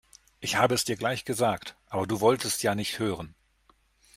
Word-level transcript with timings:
Ich 0.39 0.55
habe 0.55 0.73
es 0.73 0.83
dir 0.83 0.95
gleich 0.95 1.25
gesagt, 1.25 1.75
aber 1.87 2.07
du 2.07 2.21
wolltest 2.21 2.63
ja 2.63 2.73
nicht 2.73 2.97
hören. 2.97 3.35